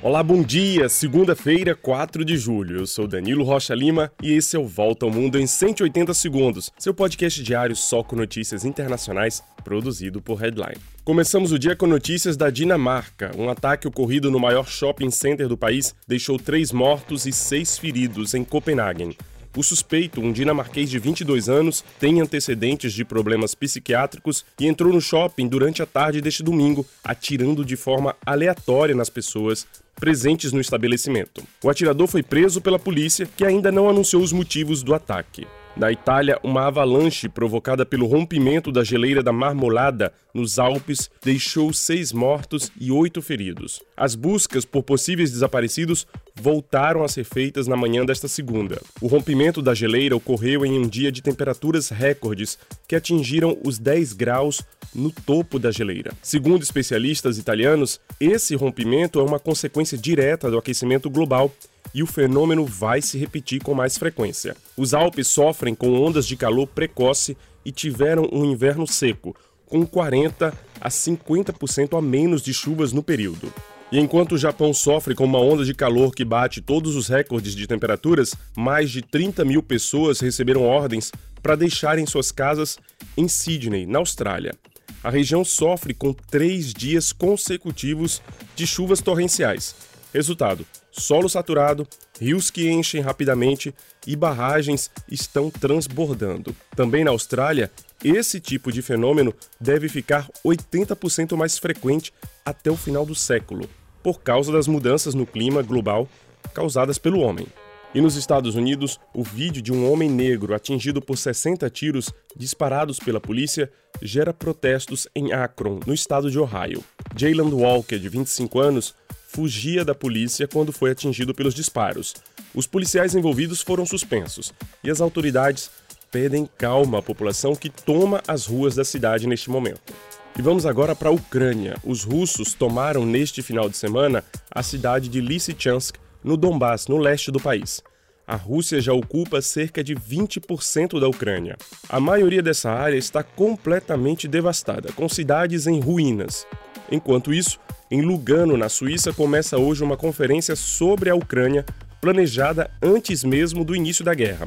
[0.00, 0.88] Olá, bom dia!
[0.88, 2.78] Segunda-feira, 4 de julho.
[2.78, 6.70] Eu sou Danilo Rocha Lima e esse é o Volta ao Mundo em 180 Segundos,
[6.78, 10.80] seu podcast diário só com notícias internacionais, produzido por Headline.
[11.02, 13.32] Começamos o dia com notícias da Dinamarca.
[13.36, 18.34] Um ataque ocorrido no maior shopping center do país deixou três mortos e seis feridos
[18.34, 19.16] em Copenhagen.
[19.58, 25.00] O suspeito, um dinamarquês de 22 anos, tem antecedentes de problemas psiquiátricos e entrou no
[25.00, 29.66] shopping durante a tarde deste domingo, atirando de forma aleatória nas pessoas
[29.96, 31.42] presentes no estabelecimento.
[31.60, 35.44] O atirador foi preso pela polícia, que ainda não anunciou os motivos do ataque.
[35.76, 42.12] Na Itália, uma avalanche provocada pelo rompimento da geleira da Marmolada, nos Alpes, deixou seis
[42.12, 43.80] mortos e oito feridos.
[43.96, 48.80] As buscas por possíveis desaparecidos voltaram a ser feitas na manhã desta segunda.
[49.00, 54.14] O rompimento da geleira ocorreu em um dia de temperaturas recordes que atingiram os 10
[54.14, 54.62] graus
[54.94, 56.12] no topo da geleira.
[56.22, 61.52] Segundo especialistas italianos, esse rompimento é uma consequência direta do aquecimento global
[61.94, 64.56] e o fenômeno vai se repetir com mais frequência.
[64.76, 69.34] Os Alpes sofrem com ondas de calor precoce e tiveram um inverno seco,
[69.66, 73.52] com 40 a 50% a menos de chuvas no período.
[73.90, 77.54] E enquanto o Japão sofre com uma onda de calor que bate todos os recordes
[77.54, 81.10] de temperaturas, mais de 30 mil pessoas receberam ordens
[81.42, 82.78] para deixarem suas casas
[83.16, 84.54] em Sydney, na Austrália.
[85.02, 88.20] A região sofre com três dias consecutivos
[88.54, 89.74] de chuvas torrenciais.
[90.12, 90.66] Resultado:
[90.98, 91.86] solo saturado,
[92.20, 93.74] rios que enchem rapidamente
[94.06, 96.54] e barragens estão transbordando.
[96.74, 97.70] Também na Austrália,
[98.02, 102.12] esse tipo de fenômeno deve ficar 80% mais frequente
[102.44, 103.68] até o final do século,
[104.02, 106.08] por causa das mudanças no clima global
[106.54, 107.46] causadas pelo homem.
[107.94, 112.98] E nos Estados Unidos, o vídeo de um homem negro atingido por 60 tiros disparados
[112.98, 113.70] pela polícia
[114.02, 116.84] gera protestos em Akron, no estado de Ohio.
[117.16, 118.94] Jayland Walker, de 25 anos,
[119.38, 122.12] fugia da polícia quando foi atingido pelos disparos.
[122.52, 125.70] Os policiais envolvidos foram suspensos e as autoridades
[126.10, 129.94] pedem calma à população que toma as ruas da cidade neste momento.
[130.36, 131.76] E vamos agora para a Ucrânia.
[131.84, 135.94] Os russos tomaram neste final de semana a cidade de Lysychansk,
[136.24, 137.80] no Donbass, no leste do país.
[138.26, 141.56] A Rússia já ocupa cerca de 20% da Ucrânia.
[141.88, 146.44] A maioria dessa área está completamente devastada, com cidades em ruínas.
[146.90, 147.60] Enquanto isso,
[147.90, 151.64] em Lugano, na Suíça, começa hoje uma conferência sobre a Ucrânia,
[152.00, 154.46] planejada antes mesmo do início da guerra.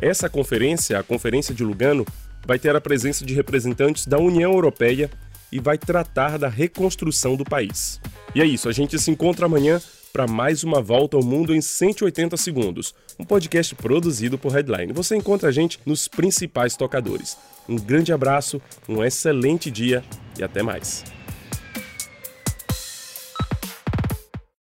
[0.00, 2.06] Essa conferência, a Conferência de Lugano,
[2.46, 5.10] vai ter a presença de representantes da União Europeia
[5.52, 8.00] e vai tratar da reconstrução do país.
[8.34, 9.80] E é isso, a gente se encontra amanhã
[10.12, 14.94] para mais uma volta ao mundo em 180 segundos, um podcast produzido por Headline.
[14.94, 17.36] Você encontra a gente nos principais tocadores.
[17.68, 20.02] Um grande abraço, um excelente dia
[20.38, 21.04] e até mais.